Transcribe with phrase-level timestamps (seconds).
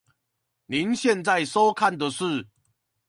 [0.65, 2.47] 您現在收看的是